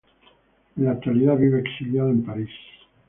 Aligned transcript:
En 0.77 0.85
la 0.85 0.93
actualidad 0.93 1.37
vive 1.37 1.59
exiliado 1.59 2.09
en 2.09 2.23
París. 2.25 2.49